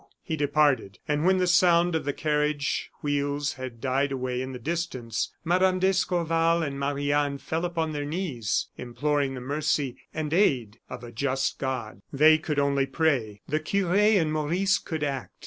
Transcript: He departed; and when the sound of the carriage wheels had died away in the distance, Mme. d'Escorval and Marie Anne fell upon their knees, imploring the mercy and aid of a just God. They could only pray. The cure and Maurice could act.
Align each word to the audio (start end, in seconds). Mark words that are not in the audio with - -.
He 0.23 0.35
departed; 0.35 0.97
and 1.07 1.25
when 1.25 1.37
the 1.37 1.45
sound 1.45 1.93
of 1.93 2.05
the 2.05 2.11
carriage 2.11 2.89
wheels 3.03 3.53
had 3.53 3.79
died 3.79 4.11
away 4.11 4.41
in 4.41 4.51
the 4.51 4.57
distance, 4.57 5.31
Mme. 5.43 5.77
d'Escorval 5.77 6.63
and 6.63 6.79
Marie 6.79 7.11
Anne 7.13 7.37
fell 7.37 7.65
upon 7.65 7.91
their 7.93 8.03
knees, 8.03 8.69
imploring 8.79 9.35
the 9.35 9.41
mercy 9.41 9.97
and 10.11 10.33
aid 10.33 10.79
of 10.89 11.03
a 11.03 11.11
just 11.11 11.59
God. 11.59 12.01
They 12.11 12.39
could 12.39 12.57
only 12.57 12.87
pray. 12.87 13.41
The 13.47 13.59
cure 13.59 13.93
and 13.93 14.33
Maurice 14.33 14.79
could 14.79 15.03
act. 15.03 15.29